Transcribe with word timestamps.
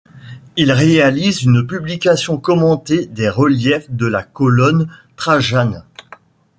Il 0.57 0.71
réalise 0.71 1.43
une 1.43 1.67
publication 1.67 2.39
commentée 2.39 3.05
des 3.05 3.29
reliefs 3.29 3.91
de 3.91 4.07
la 4.07 4.23
colonne 4.23 4.89
Trajane. 5.15 5.85